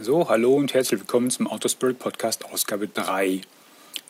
So, 0.00 0.28
hallo 0.28 0.54
und 0.56 0.74
herzlich 0.74 0.98
willkommen 0.98 1.30
zum 1.30 1.46
Autospirit 1.46 2.00
Podcast 2.00 2.46
Ausgabe 2.46 2.88
3. 2.88 3.42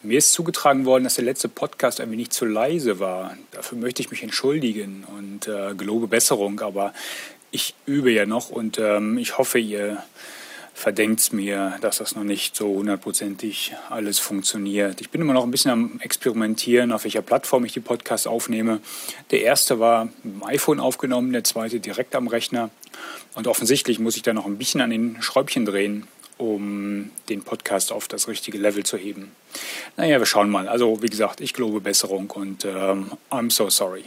Mir 0.02 0.16
ist 0.16 0.32
zugetragen 0.32 0.86
worden, 0.86 1.04
dass 1.04 1.16
der 1.16 1.26
letzte 1.26 1.50
Podcast 1.50 2.00
ein 2.00 2.10
wenig 2.10 2.30
zu 2.30 2.46
leise 2.46 3.00
war. 3.00 3.36
Dafür 3.50 3.76
möchte 3.76 4.00
ich 4.00 4.10
mich 4.10 4.22
entschuldigen 4.22 5.04
und 5.18 5.46
äh, 5.46 5.74
gelobe 5.74 6.06
Besserung, 6.06 6.60
aber 6.60 6.94
ich 7.50 7.74
übe 7.84 8.10
ja 8.10 8.24
noch 8.24 8.48
und 8.48 8.78
ähm, 8.78 9.18
ich 9.18 9.36
hoffe, 9.36 9.58
ihr 9.58 10.02
verdenkt 10.74 11.20
es 11.20 11.32
mir, 11.32 11.78
dass 11.80 11.98
das 11.98 12.16
noch 12.16 12.24
nicht 12.24 12.56
so 12.56 12.66
hundertprozentig 12.66 13.74
alles 13.88 14.18
funktioniert. 14.18 15.00
Ich 15.00 15.08
bin 15.08 15.20
immer 15.20 15.32
noch 15.32 15.44
ein 15.44 15.50
bisschen 15.50 15.70
am 15.70 16.00
Experimentieren, 16.00 16.92
auf 16.92 17.04
welcher 17.04 17.22
Plattform 17.22 17.64
ich 17.64 17.72
die 17.72 17.80
Podcasts 17.80 18.26
aufnehme. 18.26 18.80
Der 19.30 19.42
erste 19.42 19.78
war 19.78 20.06
mit 20.22 20.34
dem 20.34 20.44
iPhone 20.44 20.80
aufgenommen, 20.80 21.32
der 21.32 21.44
zweite 21.44 21.80
direkt 21.80 22.14
am 22.16 22.26
Rechner. 22.26 22.70
Und 23.34 23.46
offensichtlich 23.46 24.00
muss 24.00 24.16
ich 24.16 24.22
da 24.22 24.32
noch 24.32 24.46
ein 24.46 24.58
bisschen 24.58 24.80
an 24.80 24.90
den 24.90 25.22
Schräubchen 25.22 25.64
drehen, 25.64 26.06
um 26.38 27.10
den 27.28 27.42
Podcast 27.42 27.92
auf 27.92 28.08
das 28.08 28.26
richtige 28.26 28.58
Level 28.58 28.84
zu 28.84 28.96
heben. 28.96 29.30
Naja, 29.96 30.18
wir 30.18 30.26
schauen 30.26 30.50
mal. 30.50 30.68
Also, 30.68 31.02
wie 31.02 31.08
gesagt, 31.08 31.40
ich 31.40 31.54
glaube 31.54 31.80
Besserung 31.80 32.30
und 32.30 32.64
ähm, 32.64 33.12
I'm 33.30 33.50
so 33.50 33.70
sorry. 33.70 34.04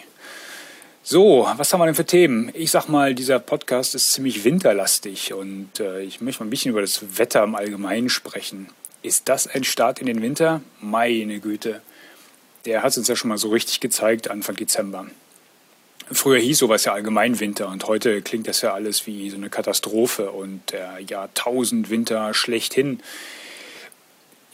So, 1.10 1.48
was 1.56 1.72
haben 1.72 1.80
wir 1.80 1.86
denn 1.86 1.96
für 1.96 2.06
Themen? 2.06 2.52
Ich 2.54 2.70
sag 2.70 2.90
mal, 2.90 3.16
dieser 3.16 3.40
Podcast 3.40 3.96
ist 3.96 4.12
ziemlich 4.12 4.44
winterlastig 4.44 5.32
und 5.32 5.80
äh, 5.80 6.02
ich 6.02 6.20
möchte 6.20 6.44
mal 6.44 6.48
ein 6.48 6.50
bisschen 6.50 6.72
über 6.72 6.82
das 6.82 7.18
Wetter 7.18 7.46
im 7.46 7.56
Allgemeinen 7.56 8.10
sprechen. 8.10 8.68
Ist 9.04 9.30
das 9.30 9.48
ein 9.48 9.64
Start 9.64 10.00
in 10.00 10.08
den 10.08 10.22
Winter? 10.22 10.60
Meine 10.82 11.40
Güte. 11.40 11.82
Der 12.66 12.84
hat 12.84 12.92
es 12.92 12.98
uns 12.98 13.08
ja 13.08 13.16
schon 13.16 13.30
mal 13.30 13.38
so 13.38 13.48
richtig 13.48 13.80
gezeigt 13.80 14.30
Anfang 14.30 14.58
Dezember. 14.58 15.08
Früher 16.12 16.40
hieß 16.40 16.58
sowas 16.58 16.84
ja 16.84 16.92
allgemein 16.92 17.40
Winter 17.40 17.70
und 17.70 17.88
heute 17.88 18.22
klingt 18.22 18.50
das 18.50 18.60
ja 18.60 18.74
alles 18.74 19.08
wie 19.08 19.30
so 19.30 19.38
eine 19.38 19.50
Katastrophe 19.50 20.32
und 20.32 20.74
der 20.74 21.00
Jahrtausendwinter 21.00 22.34
schlechthin. 22.34 23.00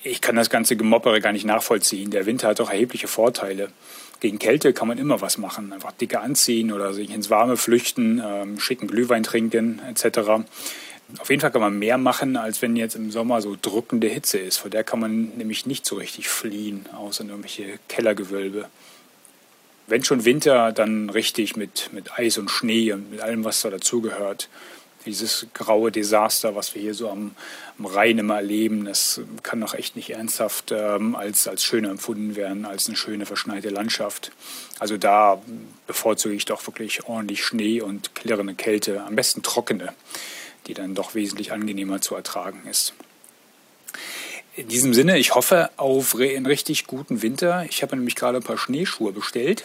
Ich 0.04 0.20
kann 0.20 0.36
das 0.36 0.50
ganze 0.50 0.76
Gemoppere 0.76 1.22
gar 1.22 1.32
nicht 1.32 1.46
nachvollziehen. 1.46 2.12
Der 2.12 2.26
Winter 2.26 2.50
hat 2.50 2.60
doch 2.60 2.70
erhebliche 2.70 3.08
Vorteile. 3.08 3.70
Gegen 4.20 4.38
Kälte 4.38 4.74
kann 4.74 4.90
man 4.90 4.98
immer 4.98 5.22
was 5.22 5.38
machen. 5.38 5.72
Einfach 5.72 5.94
dicker 5.94 6.22
anziehen 6.22 6.74
oder 6.74 6.94
sich 6.94 7.10
ins 7.10 7.30
Warme 7.30 7.56
flüchten, 7.56 8.22
ähm, 8.26 8.60
schicken 8.60 8.88
Glühwein 8.88 9.24
trinken 9.24 9.82
etc. 9.90 10.46
Auf 11.20 11.30
jeden 11.30 11.40
Fall 11.40 11.52
kann 11.52 11.62
man 11.62 11.80
mehr 11.80 11.98
machen, 11.98 12.36
als 12.36 12.62
wenn 12.62 12.76
jetzt 12.76 12.96
im 12.96 13.12
Sommer 13.12 13.42
so 13.42 13.58
drückende 13.62 14.08
Hitze 14.08 14.40
ist. 14.40 14.58
Vor 14.58 14.70
der 14.70 14.84
kann 14.84 15.00
man 15.00 15.38
nämlich 15.38 15.66
nicht 15.66 15.86
so 15.86 15.96
richtig 15.96 16.28
fliehen, 16.28 16.86
außer 16.94 17.24
in 17.24 17.30
irgendwelche 17.30 17.80
Kellergewölbe 17.88 18.68
wenn 19.88 20.04
schon 20.04 20.26
Winter, 20.26 20.72
dann 20.72 21.10
richtig 21.10 21.56
mit, 21.56 21.90
mit 21.92 22.18
Eis 22.18 22.38
und 22.38 22.50
Schnee 22.50 22.94
und 22.94 23.12
mit 23.12 23.22
allem, 23.22 23.44
was 23.44 23.62
da 23.62 23.70
dazugehört. 23.70 24.50
Dieses 25.06 25.48
graue 25.54 25.92
Desaster, 25.92 26.56
was 26.56 26.76
wir 26.76 26.82
hier 26.82 26.94
so 26.94 27.10
am, 27.10 27.36
am 27.78 27.86
Rhein 27.86 28.18
immer 28.18 28.36
erleben, 28.36 28.86
das 28.86 29.22
kann 29.42 29.60
doch 29.60 29.74
echt 29.74 29.96
nicht 29.96 30.12
ernsthaft 30.12 30.72
ähm, 30.72 31.16
als, 31.16 31.48
als 31.48 31.64
schöner 31.64 31.90
empfunden 31.90 32.36
werden, 32.36 32.66
als 32.66 32.88
eine 32.88 32.96
schöne 32.96 33.26
verschneite 33.26 33.70
Landschaft. 33.70 34.32
Also 34.80 34.98
da 34.98 35.42
bevorzuge 35.88 36.36
ich 36.36 36.46
doch 36.46 36.66
wirklich 36.66 37.06
ordentlich 37.06 37.44
Schnee 37.44 37.82
und 37.82 38.16
klirrende 38.16 38.56
Kälte, 38.56 39.04
am 39.04 39.16
besten 39.16 39.44
trockene, 39.44 39.94
die 40.68 40.74
dann 40.74 40.96
doch 40.96 41.16
wesentlich 41.16 41.52
angenehmer 41.52 42.00
zu 42.02 42.16
ertragen 42.16 42.62
ist. 42.70 42.94
In 44.56 44.68
diesem 44.68 44.94
Sinne, 44.94 45.18
ich 45.18 45.36
hoffe 45.36 45.72
auf 45.78 46.16
einen 46.16 46.46
richtig 46.46 46.86
guten 46.86 47.22
Winter. 47.24 47.66
Ich 47.68 47.82
habe 47.82 47.96
nämlich 47.96 48.16
gerade 48.16 48.38
ein 48.38 48.44
paar 48.44 48.58
Schneeschuhe 48.58 49.12
bestellt 49.12 49.64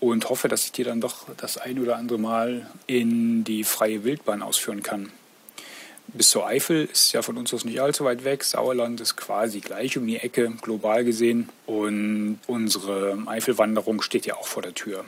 und 0.00 0.28
hoffe, 0.28 0.48
dass 0.48 0.64
ich 0.64 0.72
die 0.72 0.84
dann 0.84 1.00
doch 1.00 1.26
das 1.36 1.58
ein 1.58 1.78
oder 1.78 1.96
andere 1.96 2.18
Mal 2.18 2.66
in 2.86 3.44
die 3.44 3.64
freie 3.64 4.02
Wildbahn 4.02 4.42
ausführen 4.42 4.82
kann. 4.82 5.12
Bis 6.08 6.30
zur 6.30 6.46
Eifel 6.46 6.88
ist 6.90 7.12
ja 7.12 7.22
von 7.22 7.36
uns 7.36 7.54
aus 7.54 7.64
nicht 7.64 7.80
allzu 7.80 8.04
weit 8.04 8.24
weg. 8.24 8.42
Sauerland 8.42 9.00
ist 9.00 9.16
quasi 9.16 9.60
gleich 9.60 9.96
um 9.96 10.06
die 10.06 10.16
Ecke, 10.16 10.50
global 10.60 11.04
gesehen. 11.04 11.48
Und 11.66 12.40
unsere 12.48 13.16
Eifelwanderung 13.26 14.02
steht 14.02 14.26
ja 14.26 14.34
auch 14.36 14.48
vor 14.48 14.62
der 14.62 14.74
Tür. 14.74 15.04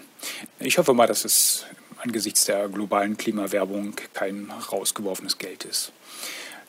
Ich 0.60 0.78
hoffe 0.78 0.94
mal, 0.94 1.08
dass 1.08 1.24
es 1.24 1.64
angesichts 1.98 2.44
der 2.44 2.68
globalen 2.68 3.16
Klimawerbung 3.16 3.94
kein 4.14 4.50
rausgeworfenes 4.70 5.38
Geld 5.38 5.64
ist. 5.64 5.92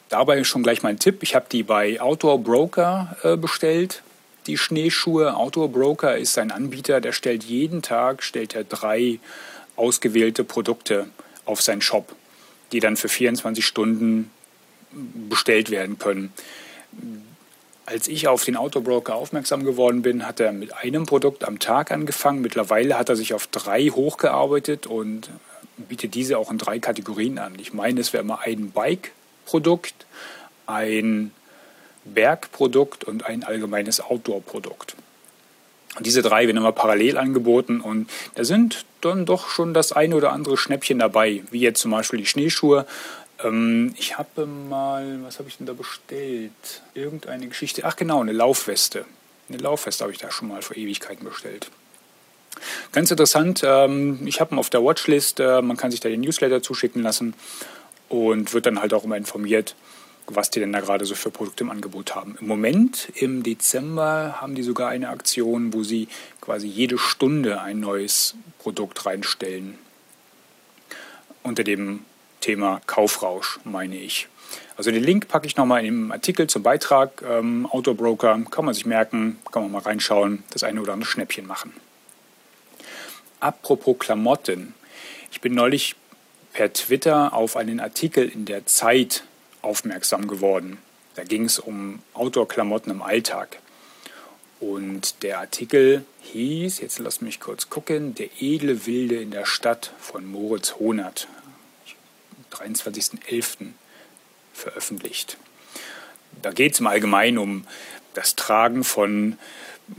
Dabei 0.10 0.44
schon 0.44 0.64
gleich 0.64 0.82
mein 0.84 1.00
Tipp. 1.00 1.22
Ich 1.22 1.36
habe 1.36 1.46
die 1.52 1.64
bei 1.64 2.02
Outdoor 2.02 2.40
Broker 2.40 3.16
äh, 3.24 3.38
bestellt. 3.38 4.04
Die 4.48 4.58
Schneeschuhe. 4.58 5.36
Outdoor 5.36 5.70
Broker 5.70 6.18
ist 6.18 6.38
ein 6.38 6.52
Anbieter, 6.52 7.02
der 7.02 7.14
stellt 7.14 7.44
jeden 7.44 7.82
Tag 7.82 8.24
stellt 8.24 8.56
er 8.56 8.64
drei 8.64 9.20
ausgewählte 9.76 10.44
Produkte 10.44 11.08
auf 11.46 11.62
seinen 11.62 11.82
Shop, 11.82 12.16
die 12.72 12.80
dann 12.80 12.98
für 12.98 13.10
24 13.10 13.66
Stunden 13.66 14.32
bestellt 15.30 15.72
werden 15.72 15.98
können. 15.98 16.34
Als 17.86 18.08
ich 18.08 18.28
auf 18.28 18.46
den 18.46 18.56
Outdoor 18.56 18.84
Broker 18.84 19.16
aufmerksam 19.16 19.64
geworden 19.64 20.04
bin, 20.04 20.26
hat 20.26 20.40
er 20.40 20.54
mit 20.54 20.74
einem 20.74 21.06
Produkt 21.06 21.44
am 21.44 21.60
Tag 21.60 21.92
angefangen. 21.92 22.42
Mittlerweile 22.42 22.98
hat 22.98 23.10
er 23.10 23.16
sich 23.16 23.34
auf 23.34 23.48
drei 23.48 23.88
hochgearbeitet 23.88 24.88
und 24.88 25.30
bietet 25.78 26.14
diese 26.14 26.38
auch 26.38 26.52
in 26.52 26.58
drei 26.58 26.80
Kategorien 26.80 27.40
an. 27.40 27.56
Ich 27.60 27.74
meine, 27.74 28.00
es 28.00 28.14
wäre 28.14 28.24
immer 28.24 28.40
ein 28.42 28.72
Bike, 28.72 29.12
Produkt, 29.46 30.06
ein 30.66 31.32
Bergprodukt 32.06 33.04
und 33.04 33.26
ein 33.26 33.44
allgemeines 33.44 34.02
Outdoor-Produkt. 34.02 34.96
diese 36.00 36.22
drei 36.22 36.48
werden 36.48 36.58
immer 36.58 36.72
parallel 36.72 37.18
angeboten 37.18 37.80
und 37.80 38.10
da 38.36 38.44
sind 38.44 38.86
dann 39.02 39.26
doch 39.26 39.50
schon 39.50 39.74
das 39.74 39.92
eine 39.92 40.16
oder 40.16 40.32
andere 40.32 40.58
Schnäppchen 40.58 41.00
dabei, 41.00 41.44
wie 41.52 41.60
jetzt 41.60 41.82
zum 41.82 41.92
Beispiel 41.92 42.20
die 42.20 42.26
Schneeschuhe. 42.26 42.86
Ähm, 43.44 43.94
ich 43.98 44.18
habe 44.18 44.46
mal, 44.46 45.20
was 45.24 45.40
habe 45.40 45.50
ich 45.50 45.58
denn 45.58 45.68
da 45.68 45.74
bestellt? 45.74 46.82
Irgendeine 46.94 47.48
Geschichte. 47.48 47.84
Ach 47.86 47.96
genau, 47.96 48.22
eine 48.22 48.32
Laufweste. 48.32 49.06
Eine 49.50 49.58
Laufweste 49.58 50.04
habe 50.04 50.14
ich 50.14 50.20
da 50.20 50.32
schon 50.32 50.48
mal 50.48 50.62
vor 50.62 50.76
Ewigkeiten 50.76 51.26
bestellt. 51.26 51.70
Ganz 52.92 53.12
interessant, 53.12 53.62
ähm, 53.66 54.26
ich 54.26 54.40
habe 54.40 54.56
ihn 54.56 54.60
auf 54.60 54.70
der 54.70 54.84
Watchlist, 54.84 55.40
äh, 55.40 55.62
man 55.62 55.76
kann 55.78 55.92
sich 55.92 56.00
da 56.00 56.10
den 56.10 56.22
Newsletter 56.22 56.62
zuschicken 56.62 57.02
lassen 57.02 57.34
und 58.10 58.54
wird 58.54 58.68
dann 58.68 58.80
halt 58.80 58.94
auch 58.94 59.04
immer 59.04 59.18
informiert, 59.18 59.76
was 60.28 60.50
die 60.50 60.60
denn 60.60 60.74
da 60.74 60.80
gerade 60.80 61.06
so 61.06 61.16
für 61.16 61.32
Produkte 61.32 61.64
im 61.64 61.70
Angebot 61.70 62.16
haben. 62.16 62.38
Im 62.40 62.48
Moment, 62.48 63.12
im 63.16 63.44
Dezember, 63.44 64.42
haben 64.42 64.56
die 64.56 64.64
sogar 64.64 64.90
eine 64.90 65.10
Aktion, 65.10 65.74
wo 65.74 65.84
sie 65.84 66.08
quasi 66.42 66.68
jede 66.68 66.98
Stunde 66.98 67.62
ein 67.62 67.80
neues 67.80 68.36
Produkt 68.60 69.06
reinstellen. 69.06 69.78
Unter 71.44 71.64
dem 71.64 72.06
Thema 72.40 72.82
Kaufrausch, 72.86 73.60
meine 73.64 73.98
ich. 73.98 74.28
Also 74.76 74.92
den 74.92 75.04
Link 75.04 75.28
packe 75.28 75.46
ich 75.46 75.56
nochmal 75.56 75.80
in 75.80 75.86
dem 75.86 76.12
Artikel 76.12 76.48
zum 76.48 76.64
Beitrag. 76.64 77.22
Ähm, 77.28 77.68
Outdoor 77.70 77.96
Broker 77.96 78.40
kann 78.50 78.66
man 78.66 78.74
sich 78.74 78.86
merken, 78.86 79.40
kann 79.52 79.64
man 79.64 79.72
mal 79.72 79.82
reinschauen, 79.82 80.44
das 80.52 80.64
eine 80.64 80.82
oder 80.82 80.94
andere 80.94 81.10
Schnäppchen 81.10 81.46
machen. 81.46 81.74
Apropos 83.40 83.98
Klamotten. 84.00 84.74
Ich 85.32 85.42
bin 85.42 85.54
neulich 85.54 85.96
per 86.54 86.72
Twitter 86.72 87.34
auf 87.34 87.58
einen 87.58 87.80
Artikel 87.80 88.28
in 88.30 88.46
der 88.46 88.66
Zeit 88.66 89.24
aufmerksam 89.64 90.28
geworden. 90.28 90.78
Da 91.16 91.24
ging 91.24 91.46
es 91.46 91.60
um 91.60 92.00
Outdoor-Klamotten 92.14 92.92
im 92.92 93.02
Alltag. 93.02 93.60
Und 94.60 95.24
der 95.24 95.40
Artikel 95.40 96.06
hieß, 96.22 96.80
jetzt 96.80 97.00
lass 97.00 97.22
mich 97.22 97.40
kurz 97.40 97.70
gucken, 97.70 98.16
Der 98.16 98.30
edle 98.40 98.86
Wilde 98.86 99.16
in 99.22 99.32
der 99.32 99.46
Stadt 99.46 99.92
von 100.00 100.26
Moritz 100.26 100.76
Honert, 100.80 101.28
23.11. 102.52 103.72
veröffentlicht. 104.54 105.38
Da 106.42 106.52
geht 106.52 106.74
es 106.74 106.80
im 106.80 106.88
Allgemeinen 106.88 107.38
um 107.38 107.68
das 108.14 108.36
Tragen 108.36 108.84
von 108.84 109.38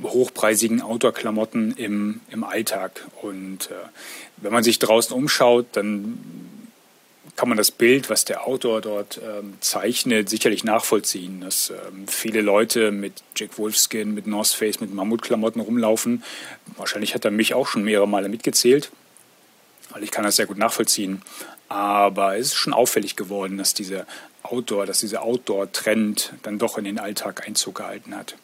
hochpreisigen 0.03 0.81
Outdoor-Klamotten 0.81 1.73
im, 1.77 2.21
im 2.31 2.45
Alltag. 2.45 3.07
Und 3.23 3.71
äh, 3.71 3.75
wenn 4.39 4.53
man 4.53 4.65
sich 4.65 4.79
draußen 4.79 5.15
umschaut, 5.15 5.67
dann 5.73 6.19
kann 7.37 7.49
man 7.49 7.59
das 7.59 7.71
Bild, 7.71 8.11
was 8.11 8.25
der 8.25 8.47
Autor 8.47 8.81
dort 8.81 9.21
ähm, 9.23 9.55
zeichnet, 9.61 10.29
sicherlich 10.29 10.63
nachvollziehen, 10.63 11.41
dass 11.41 11.71
ähm, 11.71 12.07
viele 12.07 12.41
Leute 12.41 12.93
mit 12.93 13.23
Jack 13.35 13.59
Wolfskin, 13.59 14.15
mit 14.15 14.27
North 14.27 14.49
Face, 14.49 14.81
mit 14.81 14.95
Mammutklamotten 14.95 15.61
rumlaufen. 15.61 16.23
Wahrscheinlich 16.77 17.15
hat 17.15 17.25
er 17.25 17.31
mich 17.31 17.55
auch 17.55 17.67
schon 17.67 17.83
mehrere 17.83 18.07
Male 18.07 18.29
mitgezählt, 18.29 18.91
weil 19.91 20.05
ich 20.05 20.13
kann 20.13 20.25
das 20.25 20.37
sehr 20.37 20.47
gut 20.47 20.59
nachvollziehen. 20.59 21.23
Aber 21.69 22.37
es 22.37 22.49
ist 22.49 22.55
schon 22.55 22.73
auffällig 22.73 23.17
geworden, 23.17 23.59
dass 23.59 23.75
dieser 23.75 24.07
Outdoor, 24.45 24.85
dass 24.87 25.01
dieser 25.01 25.23
Outdoor-Trend 25.23 26.35
dann 26.43 26.59
doch 26.59 26.77
in 26.77 26.85
den 26.85 26.99
Alltag 26.99 27.47
Einzug 27.47 27.77
gehalten 27.77 28.15
hat. 28.15 28.37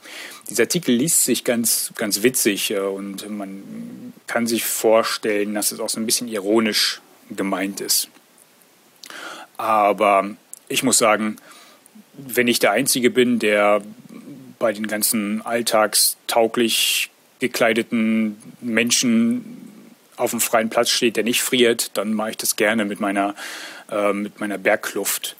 Dieser 0.48 0.62
Artikel 0.62 0.94
liest 0.94 1.24
sich 1.24 1.44
ganz, 1.44 1.92
ganz 1.94 2.22
witzig 2.22 2.70
äh, 2.70 2.78
und 2.78 3.28
man 3.28 4.14
kann 4.26 4.46
sich 4.46 4.64
vorstellen, 4.64 5.54
dass 5.54 5.70
es 5.70 5.78
auch 5.78 5.90
so 5.90 6.00
ein 6.00 6.06
bisschen 6.06 6.26
ironisch 6.26 7.02
gemeint 7.30 7.80
ist. 7.80 8.08
Aber 9.60 10.30
ich 10.68 10.82
muss 10.82 10.96
sagen, 10.96 11.36
wenn 12.14 12.48
ich 12.48 12.60
der 12.60 12.70
Einzige 12.70 13.10
bin, 13.10 13.38
der 13.38 13.82
bei 14.58 14.72
den 14.72 14.86
ganzen 14.86 15.44
alltagstauglich 15.44 17.10
gekleideten 17.40 18.40
Menschen 18.62 19.84
auf 20.16 20.30
dem 20.30 20.40
freien 20.40 20.70
Platz 20.70 20.88
steht, 20.88 21.16
der 21.16 21.24
nicht 21.24 21.42
friert, 21.42 21.90
dann 21.98 22.14
mache 22.14 22.30
ich 22.30 22.36
das 22.38 22.56
gerne 22.56 22.86
mit 22.86 23.00
meiner, 23.00 23.34
äh, 23.90 24.14
mit 24.14 24.40
meiner 24.40 24.56
Bergkluft. 24.56 25.36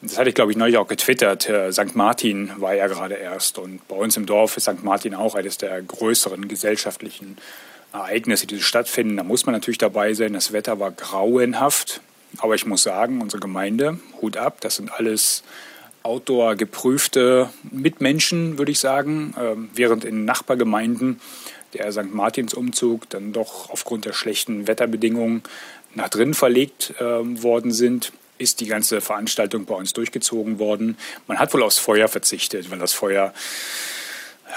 Das 0.00 0.16
hatte 0.16 0.30
ich, 0.30 0.34
glaube 0.34 0.50
ich, 0.50 0.56
neulich 0.56 0.78
auch 0.78 0.88
getwittert. 0.88 1.46
Äh, 1.50 1.72
St. 1.72 1.94
Martin 1.94 2.52
war 2.56 2.72
ja 2.72 2.86
gerade 2.86 3.16
erst. 3.16 3.58
Und 3.58 3.86
bei 3.86 3.96
uns 3.96 4.16
im 4.16 4.24
Dorf 4.24 4.56
ist 4.56 4.64
St. 4.64 4.82
Martin 4.82 5.14
auch 5.14 5.34
eines 5.34 5.58
der 5.58 5.80
größeren 5.82 6.48
gesellschaftlichen 6.48 7.36
Ereignisse, 7.92 8.46
die 8.46 8.62
stattfinden. 8.62 9.18
Da 9.18 9.24
muss 9.24 9.44
man 9.44 9.52
natürlich 9.52 9.78
dabei 9.78 10.14
sein. 10.14 10.32
Das 10.32 10.54
Wetter 10.54 10.80
war 10.80 10.90
grauenhaft. 10.90 12.00
Aber 12.38 12.54
ich 12.54 12.66
muss 12.66 12.82
sagen, 12.82 13.20
unsere 13.20 13.40
Gemeinde, 13.40 13.98
Hut 14.20 14.36
ab, 14.36 14.60
das 14.60 14.76
sind 14.76 14.92
alles 14.92 15.42
outdoor 16.02 16.56
geprüfte 16.56 17.50
Mitmenschen, 17.70 18.58
würde 18.58 18.72
ich 18.72 18.80
sagen. 18.80 19.34
Ähm, 19.38 19.70
während 19.74 20.04
in 20.04 20.24
Nachbargemeinden 20.24 21.20
der 21.74 21.90
St. 21.92 22.12
Martins-Umzug 22.12 23.08
dann 23.10 23.32
doch 23.32 23.70
aufgrund 23.70 24.04
der 24.04 24.12
schlechten 24.12 24.66
Wetterbedingungen 24.66 25.42
nach 25.94 26.08
drinnen 26.08 26.34
verlegt 26.34 26.94
äh, 26.98 27.02
worden 27.04 27.72
sind, 27.72 28.12
ist 28.38 28.60
die 28.60 28.66
ganze 28.66 29.00
Veranstaltung 29.00 29.64
bei 29.64 29.74
uns 29.74 29.92
durchgezogen 29.92 30.58
worden. 30.58 30.96
Man 31.28 31.38
hat 31.38 31.54
wohl 31.54 31.62
aufs 31.62 31.78
Feuer 31.78 32.08
verzichtet, 32.08 32.70
weil 32.70 32.78
das 32.78 32.92
Feuer 32.92 33.32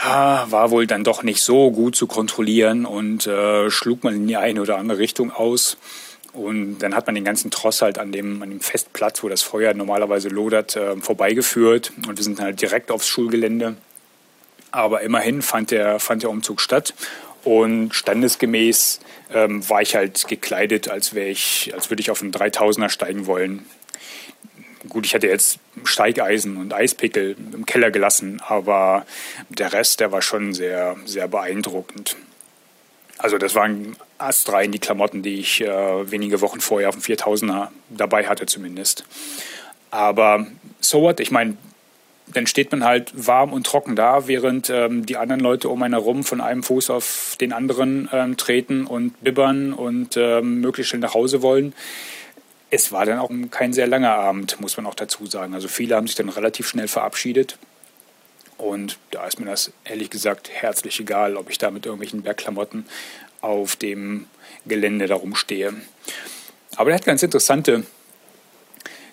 ja, 0.03 0.45
war 0.49 0.71
wohl 0.71 0.87
dann 0.87 1.03
doch 1.03 1.23
nicht 1.23 1.41
so 1.41 1.71
gut 1.71 1.95
zu 1.95 2.07
kontrollieren 2.07 2.85
und 2.85 3.27
äh, 3.27 3.69
schlug 3.69 4.03
man 4.03 4.15
in 4.15 4.27
die 4.27 4.37
eine 4.37 4.61
oder 4.61 4.77
andere 4.77 4.97
Richtung 4.97 5.31
aus. 5.31 5.77
Und 6.35 6.79
dann 6.79 6.95
hat 6.95 7.05
man 7.05 7.15
den 7.15 7.23
ganzen 7.23 7.49
Tross 7.49 7.81
halt 7.81 7.97
an 7.97 8.11
dem, 8.11 8.41
an 8.41 8.49
dem 8.49 8.59
Festplatz, 8.59 9.23
wo 9.23 9.29
das 9.29 9.41
Feuer 9.41 9.73
normalerweise 9.73 10.27
lodert, 10.27 10.75
äh, 10.75 10.97
vorbeigeführt. 10.97 11.93
Und 12.07 12.17
wir 12.17 12.23
sind 12.23 12.39
halt 12.39 12.61
direkt 12.61 12.91
aufs 12.91 13.07
Schulgelände. 13.07 13.75
Aber 14.71 15.01
immerhin 15.01 15.41
fand 15.41 15.71
der, 15.71 15.99
fand 15.99 16.23
der 16.23 16.29
Umzug 16.29 16.59
statt. 16.59 16.93
Und 17.45 17.93
standesgemäß 17.93 18.99
ähm, 19.33 19.67
war 19.69 19.81
ich 19.81 19.95
halt 19.95 20.27
gekleidet, 20.27 20.89
als 20.89 21.15
als 21.15 21.89
würde 21.89 22.01
ich 22.01 22.11
auf 22.11 22.21
einen 22.21 22.31
3000er 22.31 22.89
steigen 22.89 23.27
wollen. 23.27 23.65
Gut, 24.89 25.05
ich 25.05 25.15
hatte 25.15 25.27
jetzt 25.27 25.59
Steigeisen 25.83 26.57
und 26.57 26.73
Eispickel 26.73 27.35
im 27.53 27.65
Keller 27.65 27.91
gelassen, 27.91 28.41
aber 28.45 29.05
der 29.49 29.73
Rest, 29.73 29.99
der 29.99 30.11
war 30.11 30.21
schon 30.21 30.53
sehr, 30.53 30.95
sehr 31.05 31.27
beeindruckend. 31.27 32.17
Also 33.17 33.37
das 33.37 33.55
waren 33.55 33.95
astrein 34.17 34.71
die 34.71 34.79
Klamotten, 34.79 35.23
die 35.23 35.39
ich 35.39 35.61
äh, 35.61 36.11
wenige 36.11 36.41
Wochen 36.41 36.59
vorher 36.59 36.89
auf 36.89 36.95
dem 36.95 37.01
4000er 37.01 37.69
dabei 37.89 38.27
hatte 38.27 38.45
zumindest. 38.45 39.05
Aber 39.91 40.45
so 40.79 41.01
what, 41.01 41.19
ich 41.19 41.31
meine, 41.31 41.57
dann 42.27 42.47
steht 42.47 42.71
man 42.71 42.83
halt 42.83 43.13
warm 43.15 43.53
und 43.53 43.65
trocken 43.65 43.95
da, 43.95 44.27
während 44.27 44.69
ähm, 44.69 45.05
die 45.05 45.17
anderen 45.17 45.39
Leute 45.39 45.69
um 45.69 45.81
einen 45.83 45.93
herum 45.93 46.23
von 46.23 46.41
einem 46.41 46.63
Fuß 46.63 46.89
auf 46.89 47.37
den 47.39 47.53
anderen 47.53 48.09
ähm, 48.11 48.35
treten 48.35 48.87
und 48.87 49.21
bibbern 49.23 49.73
und 49.73 50.17
ähm, 50.17 50.61
möglichst 50.61 50.89
schnell 50.89 51.01
nach 51.01 51.13
Hause 51.13 51.41
wollen. 51.41 51.73
Es 52.71 52.91
war 52.91 53.05
dann 53.05 53.19
auch 53.19 53.29
kein 53.51 53.73
sehr 53.73 53.87
langer 53.87 54.15
Abend, 54.15 54.59
muss 54.59 54.75
man 54.75 54.85
auch 54.85 54.95
dazu 54.95 55.27
sagen. 55.27 55.53
Also 55.53 55.67
viele 55.67 55.95
haben 55.95 56.07
sich 56.07 56.15
dann 56.15 56.29
relativ 56.29 56.67
schnell 56.67 56.87
verabschiedet. 56.87 57.57
Und 58.57 58.97
da 59.11 59.27
ist 59.27 59.39
mir 59.39 59.45
das 59.45 59.71
ehrlich 59.83 60.09
gesagt 60.09 60.49
herzlich 60.49 60.99
egal, 60.99 61.35
ob 61.35 61.49
ich 61.49 61.57
da 61.57 61.71
mit 61.71 61.85
irgendwelchen 61.85 62.21
Bergklamotten 62.21 62.85
auf 63.41 63.75
dem 63.75 64.27
Gelände 64.65 65.07
darum 65.07 65.35
stehe. 65.35 65.73
Aber 66.75 66.89
er 66.89 66.95
hat 66.97 67.05
ganz 67.05 67.21
interessante, 67.21 67.83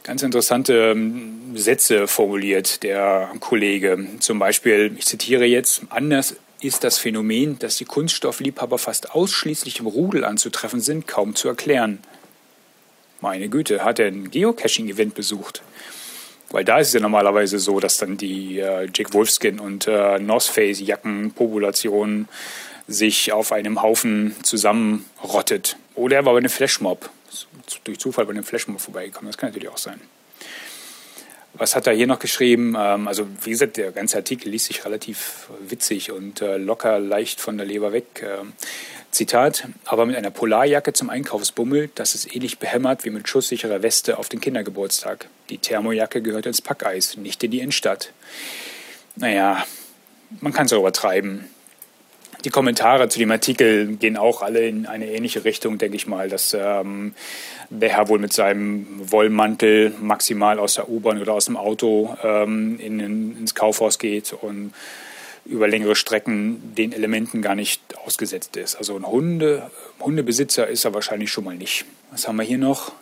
ganz 0.03 0.23
interessante 0.23 0.93
ähm, 0.93 1.57
Sätze 1.57 2.07
formuliert, 2.07 2.83
der 2.83 3.31
Kollege. 3.41 3.99
Zum 4.21 4.39
Beispiel, 4.39 4.95
ich 4.99 5.07
zitiere 5.07 5.45
jetzt, 5.45 5.83
anders 5.91 6.37
ist 6.61 6.85
das 6.85 6.99
Phänomen, 6.99 7.59
dass 7.59 7.77
die 7.77 7.85
Kunststoffliebhaber 7.85 8.79
fast 8.79 9.13
ausschließlich 9.13 9.81
im 9.81 9.87
Rudel 9.87 10.25
anzutreffen 10.25 10.81
sind, 10.81 11.07
kaum 11.07 11.35
zu 11.35 11.49
erklären. 11.49 11.99
Meine 13.21 13.49
Güte, 13.49 13.85
hat 13.85 13.99
er 13.99 14.07
ein 14.07 14.31
Geocaching-Event 14.31 15.15
besucht? 15.15 15.63
Weil 16.53 16.65
da 16.65 16.79
ist 16.79 16.89
es 16.89 16.95
ja 16.95 17.01
normalerweise 17.01 17.59
so, 17.59 17.81
dass 17.81 17.97
dann 17.97 18.17
die 18.17 18.61
äh, 18.61 18.87
Jack 18.95 19.15
Wolfskin 19.15 19.59
und 19.59 19.89
äh, 19.89 20.19
North 20.19 20.45
Face 20.45 20.81
Jackenpopulation 20.81 22.29
sich 22.87 23.33
auf 23.33 23.53
einem 23.53 23.83
Haufen 23.83 24.37
zusammenrottet. 24.43 25.77
Oder 25.95 26.17
er 26.17 26.27
war 26.27 26.35
bei 26.35 26.39
einem 26.39 26.51
Flashmob, 26.51 27.09
durch 27.85 27.99
Zufall 27.99 28.27
bei 28.27 28.33
einem 28.33 28.45
Flashmob 28.45 28.81
vorbeigekommen. 28.81 29.31
Das 29.31 29.39
kann 29.39 29.49
natürlich 29.49 29.71
auch 29.71 29.79
sein. 29.79 30.01
Was 31.55 31.77
hat 31.77 31.87
er 31.87 31.95
hier 31.95 32.07
noch 32.07 32.19
geschrieben? 32.19 32.77
Ähm, 32.79 33.09
also 33.09 33.27
wie 33.43 33.51
gesagt, 33.51 33.79
der 33.79 33.91
ganze 33.93 34.19
Artikel 34.19 34.51
liest 34.51 34.67
sich 34.67 34.85
relativ 34.85 35.49
witzig 35.67 36.13
und 36.13 36.43
äh, 36.43 36.59
locker 36.59 36.99
leicht 36.99 37.41
von 37.41 37.57
der 37.57 37.67
Leber 37.67 37.93
weg. 37.93 38.23
Ähm, 38.23 38.53
Zitat, 39.13 39.69
aber 39.85 40.07
mit 40.07 40.17
einer 40.17 40.31
Polarjacke 40.31 40.95
zum 40.95 41.11
Einkaufsbummel, 41.11 41.91
das 41.95 42.15
ist 42.15 42.35
ähnlich 42.35 42.59
behämmert 42.59 43.05
wie 43.05 43.11
mit 43.11 43.29
schusssicherer 43.29 43.83
Weste 43.83 44.17
auf 44.19 44.31
den 44.31 44.41
Kindergeburtstag. 44.41 45.29
Die 45.51 45.59
Thermojacke 45.59 46.23
gehört 46.23 46.47
ins 46.47 46.63
Packeis, 46.63 47.19
nicht 47.19 47.45
in 47.45 47.51
die 47.51 47.61
Innenstadt. 47.61 48.11
Naja, 49.17 49.67
man 50.41 50.55
kann 50.55 50.65
es 50.65 50.73
auch 50.73 50.79
übertreiben. 50.79 51.45
Die 52.47 52.51
Kommentare 52.51 53.11
zu 53.11 53.19
dem 53.19 53.31
Artikel 53.31 53.97
gehen 53.97 54.17
auch 54.17 54.41
alle 54.41 54.67
in 54.67 54.87
eine 54.87 55.07
ähnliche 55.13 55.45
Richtung, 55.45 55.77
denke 55.77 55.97
ich 55.97 56.07
mal, 56.07 56.31
dass 56.31 56.57
ähm, 56.59 57.15
der 57.69 57.91
Herr 57.91 58.09
wohl 58.09 58.19
mit 58.19 58.33
seinem 58.33 58.87
Wollmantel 59.13 59.93
maximal 60.01 60.59
aus 60.59 60.75
der 60.75 60.89
U-Bahn 60.89 61.21
oder 61.21 61.35
aus 61.35 61.45
dem 61.45 61.59
Auto 61.59 62.17
ähm, 62.25 62.81
in, 62.81 62.99
ins 62.99 63.55
Kaufhaus 63.55 63.99
geht 63.99 64.33
und 64.33 64.73
über 65.45 65.69
längere 65.69 65.97
Strecken 65.97 66.75
den 66.77 66.93
Elementen 66.93 67.43
gar 67.43 67.55
nicht 67.55 67.81
ausgesetzt 68.05 68.57
ist. 68.57 68.77
Also 68.77 68.97
ein 68.97 69.07
Hunde, 69.07 69.71
Hundebesitzer 70.01 70.69
ist 70.69 70.85
er 70.85 70.95
wahrscheinlich 70.95 71.31
schon 71.33 71.45
mal 71.45 71.57
nicht. 71.57 71.85
Was 72.11 72.29
haben 72.29 72.37
wir 72.37 72.45
hier 72.45 72.59
noch? 72.59 72.93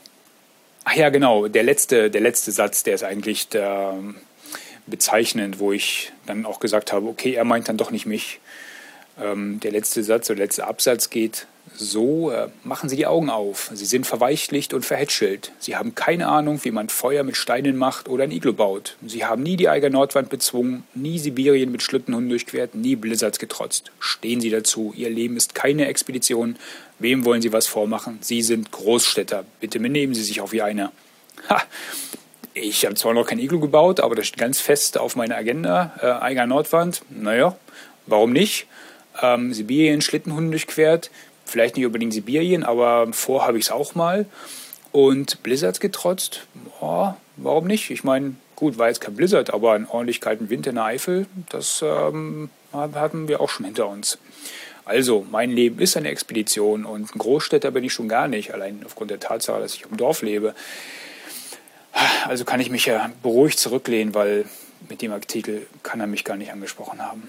Ach 0.85 0.95
ja, 0.95 1.11
genau, 1.11 1.49
der 1.49 1.63
letzte, 1.63 2.11
der 2.11 2.23
letzte 2.23 2.53
Satz, 2.53 2.83
der 2.83 2.95
ist 2.95 3.05
eigentlich 3.05 3.49
der, 3.49 3.99
bezeichnend, 4.87 5.59
wo 5.59 5.73
ich 5.73 6.13
dann 6.27 6.45
auch 6.45 6.61
gesagt 6.61 6.93
habe, 6.93 7.07
okay, 7.07 7.35
er 7.35 7.45
meint 7.45 7.69
dann 7.69 7.77
doch 7.77 7.91
nicht 7.91 8.07
mich. 8.07 8.41
Ähm, 9.21 9.61
der 9.61 9.73
letzte 9.73 10.03
Satz, 10.03 10.27
der 10.27 10.37
letzte 10.37 10.67
Absatz 10.67 11.11
geht 11.11 11.47
so, 11.75 12.31
äh, 12.31 12.49
machen 12.63 12.89
Sie 12.89 12.97
die 12.97 13.07
Augen 13.07 13.31
auf. 13.31 13.71
Sie 13.73 13.87
sind 13.87 14.07
verweichlicht 14.07 14.75
und 14.75 14.85
verhätschelt. 14.85 15.53
Sie 15.59 15.77
haben 15.77 15.95
keine 15.95 16.29
Ahnung, 16.29 16.61
wie 16.63 16.71
man 16.71 16.89
Feuer 16.89 17.23
mit 17.23 17.37
Steinen 17.37 17.77
macht 17.77 18.09
oder 18.09 18.25
ein 18.25 18.33
Iglo 18.33 18.53
baut. 18.53 18.97
Sie 19.07 19.25
haben 19.25 19.43
nie 19.43 19.57
die 19.57 19.69
Eiger 19.69 19.89
Nordwand 19.89 20.29
bezwungen, 20.29 20.85
nie 20.95 21.19
Sibirien 21.19 21.73
mit 21.73 21.83
Schlittenhunden 21.83 22.29
durchquert, 22.29 22.75
nie 22.75 22.97
Blizzards 22.97 23.39
getrotzt. 23.39 23.93
Stehen 23.99 24.41
Sie 24.41 24.51
dazu. 24.51 24.93
Ihr 24.97 25.09
Leben 25.11 25.37
ist 25.37 25.55
keine 25.55 25.87
Expedition. 25.87 26.57
Wem 26.99 27.25
wollen 27.25 27.41
Sie 27.41 27.53
was 27.53 27.67
vormachen? 27.67 28.19
Sie 28.21 28.43
sind 28.43 28.73
Großstädter. 28.73 29.45
Bitte 29.61 29.81
benehmen 29.81 30.15
Sie 30.15 30.23
sich 30.23 30.41
auch 30.43 30.53
wie 30.53 30.63
einer. 30.63 30.93
Ha! 31.49 31.63
Ich 32.53 32.85
habe 32.85 32.97
zwar 32.97 33.15
noch 33.15 33.27
kein 33.27 33.39
Iglo 33.39 33.61
gebaut, 33.61 34.01
aber 34.01 34.17
das 34.17 34.27
steht 34.27 34.41
ganz 34.41 34.61
fest 34.61 34.99
auf 34.99 35.17
meiner 35.17 35.37
Agenda. 35.37 35.95
Äh, 36.03 36.25
Eiger 36.25 36.47
Nordwand, 36.47 37.03
naja, 37.09 37.57
warum 38.07 38.33
nicht? 38.33 38.67
Ähm, 39.23 39.55
Sibirien, 39.55 40.03
Schlittenhunden 40.03 40.51
durchquert 40.51 41.11
Vielleicht 41.51 41.77
nicht 41.77 41.85
unbedingt 41.85 42.13
Sibirien, 42.13 42.63
aber 42.63 43.13
vor 43.13 43.45
habe 43.45 43.59
ich 43.59 43.65
es 43.65 43.71
auch 43.73 43.97
mal. 43.97 44.25
Und 44.93 45.43
Blizzards 45.43 45.81
getrotzt, 45.81 46.47
oh, 46.81 47.13
warum 47.37 47.67
nicht? 47.67 47.91
Ich 47.91 48.05
meine, 48.05 48.37
gut, 48.55 48.79
war 48.79 48.87
jetzt 48.87 49.01
kein 49.01 49.17
Blizzard, 49.17 49.53
aber 49.53 49.73
einen 49.73 49.87
ordentlich 49.87 50.21
kalten 50.21 50.49
Winter 50.49 50.71
in 50.71 50.77
der 50.77 50.85
Eifel, 50.85 51.27
das 51.49 51.83
ähm, 51.83 52.51
hatten 52.73 53.27
wir 53.27 53.41
auch 53.41 53.49
schon 53.49 53.67
hinter 53.67 53.89
uns. 53.89 54.19
Also, 54.85 55.27
mein 55.29 55.51
Leben 55.51 55.81
ist 55.81 55.97
eine 55.97 56.09
Expedition 56.09 56.85
und 56.85 57.15
ein 57.15 57.19
Großstädter 57.19 57.73
bin 57.73 57.83
ich 57.83 57.93
schon 57.93 58.09
gar 58.09 58.29
nicht, 58.29 58.55
allein 58.55 58.83
aufgrund 58.85 59.11
der 59.11 59.19
Tatsache, 59.19 59.61
dass 59.61 59.75
ich 59.75 59.83
im 59.91 59.97
Dorf 59.97 60.23
lebe. 60.23 60.55
Also 62.29 62.45
kann 62.45 62.61
ich 62.61 62.71
mich 62.71 62.87
ja 62.87 63.11
beruhigt 63.25 63.59
zurücklehnen, 63.59 64.15
weil 64.15 64.45
mit 64.89 65.03
dem 65.03 65.13
Artikel 65.13 65.67
kann 65.83 66.01
er 66.01 66.07
mich 66.07 66.25
gar 66.25 66.37
nicht 66.37 66.53
angesprochen 66.53 67.03
haben. 67.03 67.29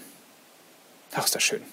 Ach, 1.14 1.26
ist 1.26 1.34
das 1.34 1.44
schön. 1.44 1.64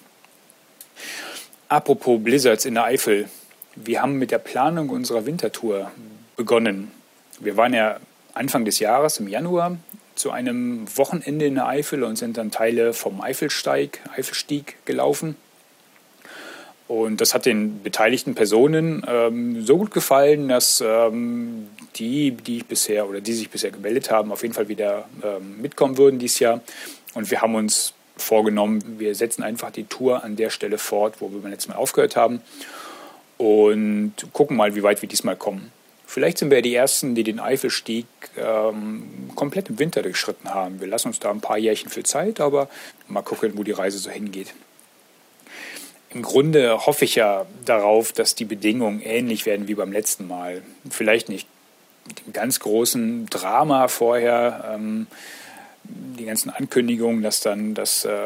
Apropos 1.69 2.19
Blizzards 2.19 2.65
in 2.65 2.73
der 2.73 2.85
Eifel. 2.85 3.29
Wir 3.75 4.01
haben 4.01 4.17
mit 4.17 4.31
der 4.31 4.39
Planung 4.39 4.89
unserer 4.89 5.27
Wintertour 5.27 5.91
begonnen. 6.35 6.91
Wir 7.39 7.57
waren 7.57 7.75
ja 7.75 7.99
Anfang 8.33 8.65
des 8.65 8.79
Jahres, 8.79 9.19
im 9.19 9.27
Januar, 9.27 9.77
zu 10.15 10.31
einem 10.31 10.87
Wochenende 10.97 11.45
in 11.45 11.53
der 11.53 11.67
Eifel 11.67 12.03
und 12.03 12.15
sind 12.15 12.37
dann 12.37 12.49
Teile 12.49 12.93
vom 12.93 13.21
Eifelsteig, 13.21 13.99
Eifelstieg 14.17 14.77
gelaufen. 14.85 15.35
Und 16.87 17.21
das 17.21 17.35
hat 17.35 17.45
den 17.45 17.83
beteiligten 17.83 18.33
Personen 18.33 19.05
ähm, 19.07 19.63
so 19.63 19.77
gut 19.77 19.91
gefallen, 19.91 20.47
dass 20.47 20.83
ähm, 20.83 21.67
die, 21.97 22.31
die 22.31 22.57
ich 22.57 22.65
bisher 22.65 23.07
oder 23.07 23.21
die 23.21 23.33
sich 23.33 23.51
bisher 23.51 23.69
gemeldet 23.69 24.09
haben, 24.09 24.31
auf 24.31 24.41
jeden 24.41 24.55
Fall 24.55 24.69
wieder 24.69 25.07
ähm, 25.23 25.61
mitkommen 25.61 25.99
würden 25.99 26.17
dieses 26.17 26.39
Jahr. 26.39 26.61
Und 27.13 27.29
wir 27.29 27.43
haben 27.43 27.53
uns 27.53 27.93
vorgenommen, 28.21 28.99
wir 28.99 29.15
setzen 29.15 29.43
einfach 29.43 29.71
die 29.71 29.85
Tour 29.85 30.23
an 30.23 30.35
der 30.35 30.49
Stelle 30.49 30.77
fort, 30.77 31.15
wo 31.19 31.31
wir 31.31 31.39
beim 31.39 31.51
letzten 31.51 31.71
Mal 31.71 31.77
aufgehört 31.77 32.15
haben 32.15 32.41
und 33.37 34.13
gucken 34.33 34.57
mal, 34.57 34.75
wie 34.75 34.83
weit 34.83 35.01
wir 35.01 35.09
diesmal 35.09 35.35
kommen. 35.35 35.71
Vielleicht 36.05 36.39
sind 36.39 36.49
wir 36.49 36.63
die 36.63 36.73
Ersten, 36.73 37.13
die 37.13 37.23
den 37.23 37.39
Eifelstieg 37.39 38.07
ähm, 38.35 39.29
komplett 39.35 39.69
im 39.69 39.77
Winter 39.77 40.01
durchschritten 40.01 40.53
haben. 40.53 40.81
Wir 40.81 40.87
lassen 40.87 41.09
uns 41.09 41.19
da 41.19 41.29
ein 41.29 41.39
paar 41.39 41.59
Jährchen 41.59 41.89
für 41.89 42.01
Zeit, 42.01 42.39
aber 42.39 42.67
mal 43.07 43.21
gucken, 43.21 43.53
wo 43.55 43.63
die 43.63 43.71
Reise 43.71 43.99
so 43.99 44.09
hingeht. 44.09 44.53
Im 46.09 46.23
Grunde 46.23 46.87
hoffe 46.87 47.05
ich 47.05 47.13
ja 47.13 47.45
darauf, 47.63 48.11
dass 48.11 48.33
die 48.33 48.45
Bedingungen 48.45 49.01
ähnlich 49.01 49.45
werden 49.45 49.67
wie 49.67 49.75
beim 49.75 49.91
letzten 49.91 50.27
Mal. 50.27 50.63
Vielleicht 50.89 51.29
nicht 51.29 51.47
dem 52.25 52.33
ganz 52.33 52.59
großen 52.59 53.27
Drama 53.27 53.87
vorher, 53.87 54.71
ähm, 54.73 55.05
die 55.83 56.25
ganzen 56.25 56.49
Ankündigungen, 56.49 57.23
dass 57.23 57.41
dann 57.41 57.73
das 57.73 58.05
äh, 58.05 58.17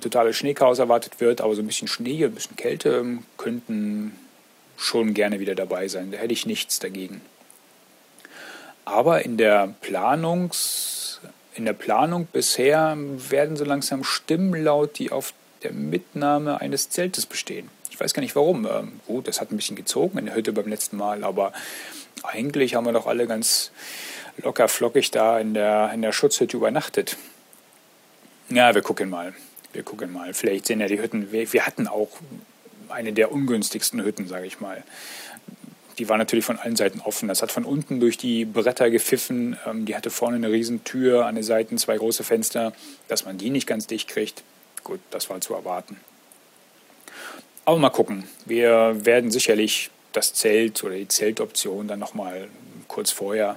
totale 0.00 0.32
Schneechaos 0.34 0.78
erwartet 0.78 1.20
wird, 1.20 1.40
aber 1.40 1.54
so 1.54 1.62
ein 1.62 1.66
bisschen 1.66 1.88
Schnee, 1.88 2.24
ein 2.24 2.34
bisschen 2.34 2.56
Kälte 2.56 2.96
ähm, 2.96 3.24
könnten 3.36 4.16
schon 4.76 5.14
gerne 5.14 5.38
wieder 5.38 5.54
dabei 5.54 5.88
sein. 5.88 6.10
Da 6.10 6.18
hätte 6.18 6.32
ich 6.32 6.46
nichts 6.46 6.78
dagegen. 6.78 7.20
Aber 8.84 9.24
in 9.24 9.36
der 9.36 9.74
Planungs, 9.80 11.20
in 11.54 11.64
der 11.64 11.72
Planung 11.72 12.26
bisher 12.32 12.96
werden 12.98 13.56
so 13.56 13.64
langsam 13.64 14.02
Stimmen 14.02 14.64
laut, 14.64 14.98
die 14.98 15.12
auf 15.12 15.34
der 15.62 15.72
Mitnahme 15.72 16.60
eines 16.60 16.90
Zeltes 16.90 17.26
bestehen. 17.26 17.68
Ich 17.90 18.00
weiß 18.00 18.14
gar 18.14 18.22
nicht 18.22 18.34
warum. 18.34 18.66
Ähm, 18.66 19.00
gut, 19.06 19.28
das 19.28 19.40
hat 19.40 19.52
ein 19.52 19.56
bisschen 19.56 19.76
gezogen 19.76 20.18
in 20.18 20.26
der 20.26 20.34
Hütte 20.34 20.52
beim 20.52 20.66
letzten 20.66 20.96
Mal, 20.96 21.22
aber 21.22 21.52
eigentlich 22.24 22.74
haben 22.74 22.86
wir 22.86 22.92
doch 22.92 23.06
alle 23.06 23.26
ganz 23.26 23.70
locker 24.38 24.68
flockig 24.68 25.10
da 25.10 25.38
in 25.38 25.54
der, 25.54 25.90
in 25.92 26.02
der 26.02 26.12
Schutzhütte 26.12 26.56
übernachtet. 26.56 27.16
Ja, 28.48 28.74
wir 28.74 28.82
gucken 28.82 29.10
mal. 29.10 29.34
Wir 29.72 29.82
gucken 29.82 30.12
mal. 30.12 30.34
Vielleicht 30.34 30.66
sehen 30.66 30.80
ja 30.80 30.86
die 30.86 31.00
Hütten. 31.00 31.32
Wir, 31.32 31.52
wir 31.52 31.66
hatten 31.66 31.86
auch 31.88 32.10
eine 32.88 33.12
der 33.12 33.32
ungünstigsten 33.32 34.02
Hütten, 34.02 34.28
sage 34.28 34.46
ich 34.46 34.60
mal. 34.60 34.82
Die 35.98 36.08
war 36.08 36.18
natürlich 36.18 36.44
von 36.44 36.58
allen 36.58 36.76
Seiten 36.76 37.00
offen. 37.00 37.28
Das 37.28 37.42
hat 37.42 37.52
von 37.52 37.64
unten 37.64 38.00
durch 38.00 38.18
die 38.18 38.44
Bretter 38.44 38.90
gepfiffen. 38.90 39.56
Ähm, 39.66 39.86
die 39.86 39.94
hatte 39.96 40.10
vorne 40.10 40.36
eine 40.36 40.50
Riesentür, 40.50 41.26
an 41.26 41.34
den 41.34 41.44
Seiten 41.44 41.78
zwei 41.78 41.96
große 41.96 42.24
Fenster. 42.24 42.72
Dass 43.08 43.24
man 43.24 43.38
die 43.38 43.50
nicht 43.50 43.66
ganz 43.66 43.86
dicht 43.86 44.08
kriegt, 44.08 44.42
gut, 44.84 45.00
das 45.10 45.30
war 45.30 45.40
zu 45.40 45.54
erwarten. 45.54 45.98
Aber 47.64 47.78
mal 47.78 47.90
gucken. 47.90 48.24
Wir 48.44 49.04
werden 49.04 49.30
sicherlich 49.30 49.90
das 50.12 50.34
Zelt 50.34 50.82
oder 50.84 50.96
die 50.96 51.08
Zeltoption 51.08 51.88
dann 51.88 51.98
nochmal 51.98 52.48
kurz 52.88 53.10
vorher 53.10 53.56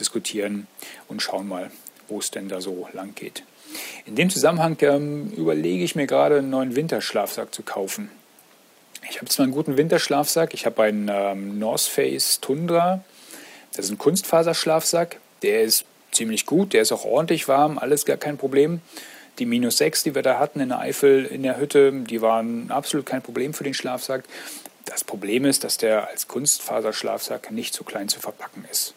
diskutieren 0.00 0.66
und 1.08 1.22
schauen 1.22 1.48
mal, 1.48 1.70
wo 2.08 2.18
es 2.18 2.30
denn 2.30 2.48
da 2.48 2.60
so 2.60 2.88
lang 2.92 3.14
geht. 3.14 3.44
In 4.04 4.16
dem 4.16 4.30
Zusammenhang 4.30 4.76
ähm, 4.80 5.32
überlege 5.36 5.84
ich 5.84 5.94
mir 5.94 6.06
gerade 6.06 6.38
einen 6.38 6.50
neuen 6.50 6.74
Winterschlafsack 6.74 7.54
zu 7.54 7.62
kaufen. 7.62 8.10
Ich 9.08 9.18
habe 9.18 9.28
zwar 9.28 9.44
einen 9.44 9.52
guten 9.52 9.76
Winterschlafsack, 9.76 10.54
ich 10.54 10.66
habe 10.66 10.82
einen 10.82 11.08
ähm, 11.10 11.58
North 11.58 11.82
Face 11.82 12.40
Tundra, 12.40 13.02
das 13.72 13.86
ist 13.86 13.92
ein 13.92 13.98
Kunstfaserschlafsack, 13.98 15.18
der 15.42 15.62
ist 15.62 15.84
ziemlich 16.12 16.46
gut, 16.46 16.72
der 16.72 16.82
ist 16.82 16.92
auch 16.92 17.04
ordentlich 17.04 17.48
warm, 17.48 17.78
alles 17.78 18.04
gar 18.04 18.16
kein 18.16 18.36
Problem. 18.36 18.80
Die 19.38 19.46
minus 19.46 19.78
6, 19.78 20.02
die 20.02 20.14
wir 20.14 20.22
da 20.22 20.38
hatten 20.38 20.60
in 20.60 20.68
der 20.68 20.80
Eifel 20.80 21.24
in 21.24 21.42
der 21.42 21.58
Hütte, 21.58 21.92
die 21.92 22.20
waren 22.20 22.70
absolut 22.70 23.06
kein 23.06 23.22
Problem 23.22 23.54
für 23.54 23.64
den 23.64 23.74
Schlafsack. 23.74 24.24
Das 24.84 25.04
Problem 25.04 25.44
ist, 25.44 25.64
dass 25.64 25.78
der 25.78 26.08
als 26.08 26.28
Kunstfaserschlafsack 26.28 27.50
nicht 27.50 27.72
so 27.72 27.84
klein 27.84 28.08
zu 28.08 28.20
verpacken 28.20 28.64
ist. 28.70 28.94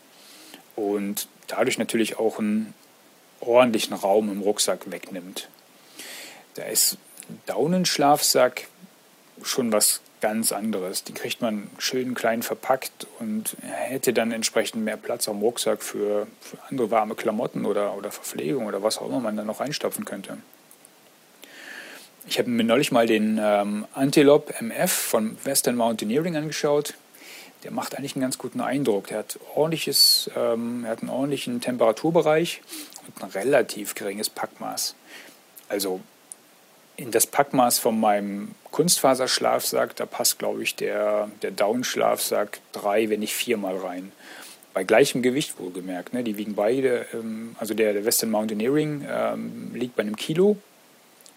Und 0.76 1.28
dadurch 1.48 1.78
natürlich 1.78 2.18
auch 2.18 2.40
einen 2.40 2.74
ordentlichen 3.40 3.94
Raum 3.94 4.32
im 4.32 4.42
Rucksack 4.42 4.92
wegnimmt. 4.92 5.50
Da 6.56 6.64
ist 6.64 6.98
ein 7.30 7.42
Daunenschlafsack 7.46 8.68
schon 9.42 9.72
was 9.72 10.02
ganz 10.22 10.54
anderes. 10.54 11.04
Die 11.04 11.14
kriegt 11.14 11.42
man 11.42 11.70
schön 11.78 12.14
klein 12.14 12.44
verpackt 12.44 13.08
und 13.20 13.58
hätte 13.62 14.14
dann 14.14 14.32
entsprechend 14.32 14.86
mehr 14.86 14.96
Platz 14.96 15.28
am 15.28 15.42
Rucksack 15.42 15.84
für, 15.84 16.28
für 16.40 16.58
andere 16.70 16.92
warme 16.92 17.16
Klamotten 17.16 17.66
oder, 17.66 17.98
oder 17.98 18.10
Verpflegung 18.10 18.66
oder 18.66 18.82
was 18.82 19.00
auch 19.00 19.08
immer 19.08 19.20
man 19.20 19.36
da 19.36 19.44
noch 19.44 19.60
reinstopfen 19.60 20.06
könnte. 20.06 20.38
Ich 22.26 22.40
habe 22.40 22.50
mir 22.50 22.64
neulich 22.64 22.94
mal 22.94 23.06
den 23.06 23.38
ähm, 23.42 23.86
Antelope 23.94 24.54
MF 24.62 24.92
von 24.92 25.38
Western 25.44 25.76
Mountaineering 25.76 26.38
angeschaut. 26.38 26.94
Der 27.64 27.72
macht 27.72 27.96
eigentlich 27.98 28.16
einen 28.16 28.22
ganz 28.22 28.38
guten 28.38 28.62
Eindruck. 28.62 29.08
Der 29.08 29.20
hat, 29.20 29.40
ordentliches, 29.56 30.30
ähm, 30.36 30.84
er 30.86 30.92
hat 30.92 31.02
einen 31.02 31.10
ordentlichen 31.10 31.62
Temperaturbereich 31.62 32.62
und 33.08 33.24
ein 33.24 33.30
relativ 33.30 33.96
geringes 33.96 34.30
Packmaß. 34.30 34.96
Also 35.70 36.02
in 36.96 37.12
das 37.12 37.26
Packmaß 37.26 37.80
von 37.80 38.00
meinem 38.00 38.54
Kunstfaserschlafsack, 38.72 39.96
da 39.96 40.06
passt, 40.06 40.40
glaube 40.40 40.64
ich, 40.64 40.76
der, 40.76 41.32
der 41.42 41.52
Down-Schlafsack 41.52 42.60
drei, 42.72 43.10
wenn 43.10 43.22
nicht 43.22 43.34
viermal 43.34 43.78
rein. 43.78 44.12
Bei 44.74 44.84
gleichem 44.84 45.22
Gewicht 45.22 45.60
wohlgemerkt. 45.60 46.14
Ne? 46.14 46.24
Die 46.24 46.38
wiegen 46.38 46.56
beide, 46.56 47.06
ähm, 47.14 47.56
also 47.60 47.74
der, 47.74 47.94
der 47.94 48.06
Western 48.06 48.32
Mountaineering 48.32 49.08
ähm, 49.10 49.72
liegt 49.74 49.96
bei 49.96 50.04
einem 50.04 50.16
Kilo. 50.16 50.58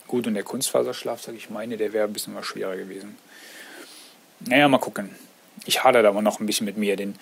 Gut, 0.06 0.26
und 0.26 0.34
der 0.34 0.44
Kunstfaserschlafsack, 0.44 1.34
ich 1.34 1.50
meine, 1.50 1.76
der 1.76 1.92
wäre 1.92 2.06
ein 2.06 2.12
bisschen 2.12 2.34
was 2.34 2.46
schwerer 2.46 2.76
gewesen. 2.76 3.16
Naja, 4.40 4.68
mal 4.68 4.78
gucken. 4.78 5.10
Ich 5.64 5.84
hadere 5.84 6.08
aber 6.08 6.22
noch 6.22 6.40
ein 6.40 6.46
bisschen 6.46 6.66
mit 6.66 6.76
mir. 6.76 6.96
Den 6.96 7.16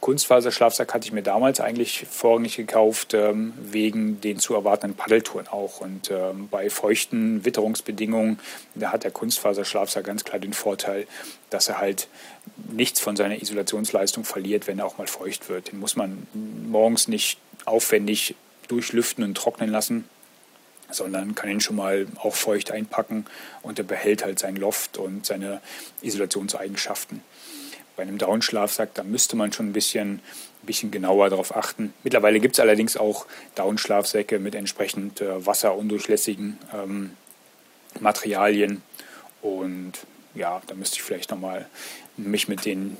Kunstfaserschlafsack 0.00 0.94
hatte 0.94 1.06
ich 1.06 1.12
mir 1.12 1.22
damals 1.22 1.60
eigentlich 1.60 2.06
vorrangig 2.08 2.56
gekauft, 2.56 3.14
ähm, 3.14 3.52
wegen 3.60 4.20
den 4.20 4.38
zu 4.38 4.54
erwartenden 4.54 4.96
Paddeltouren 4.96 5.48
auch. 5.48 5.80
Und 5.80 6.10
ähm, 6.10 6.48
bei 6.48 6.70
feuchten 6.70 7.44
Witterungsbedingungen, 7.44 8.38
da 8.74 8.92
hat 8.92 9.04
der 9.04 9.10
Kunstfaserschlafsack 9.10 10.04
ganz 10.04 10.24
klar 10.24 10.38
den 10.38 10.52
Vorteil, 10.52 11.06
dass 11.50 11.68
er 11.68 11.78
halt 11.78 12.08
nichts 12.70 13.00
von 13.00 13.16
seiner 13.16 13.40
Isolationsleistung 13.42 14.24
verliert, 14.24 14.66
wenn 14.68 14.78
er 14.78 14.86
auch 14.86 14.98
mal 14.98 15.08
feucht 15.08 15.48
wird. 15.48 15.72
Den 15.72 15.80
muss 15.80 15.96
man 15.96 16.26
morgens 16.32 17.08
nicht 17.08 17.38
aufwendig 17.64 18.36
durchlüften 18.68 19.24
und 19.24 19.36
trocknen 19.36 19.70
lassen, 19.70 20.04
sondern 20.90 21.34
kann 21.34 21.50
ihn 21.50 21.60
schon 21.60 21.76
mal 21.76 22.06
auch 22.16 22.34
feucht 22.34 22.70
einpacken 22.70 23.26
und 23.62 23.78
er 23.78 23.84
behält 23.84 24.24
halt 24.24 24.38
sein 24.38 24.56
Loft 24.56 24.96
und 24.96 25.26
seine 25.26 25.60
Isolationseigenschaften 26.02 27.22
bei 27.98 28.04
einem 28.04 28.16
Downschlafsack, 28.16 28.94
da 28.94 29.02
müsste 29.02 29.34
man 29.34 29.52
schon 29.52 29.70
ein 29.70 29.72
bisschen, 29.72 30.20
ein 30.62 30.66
bisschen 30.66 30.92
genauer 30.92 31.30
darauf 31.30 31.54
achten. 31.54 31.92
Mittlerweile 32.04 32.38
gibt 32.38 32.54
es 32.54 32.60
allerdings 32.60 32.96
auch 32.96 33.26
Downschlafsäcke 33.56 34.38
mit 34.38 34.54
entsprechend 34.54 35.20
äh, 35.20 35.44
wasserundurchlässigen 35.44 36.58
ähm, 36.72 37.10
Materialien. 37.98 38.82
Und 39.42 39.94
ja, 40.34 40.62
da 40.68 40.76
müsste 40.76 40.96
ich 40.96 41.02
vielleicht 41.02 41.32
nochmal 41.32 41.66
mich 42.16 42.46
mit, 42.46 42.64
den, 42.64 42.96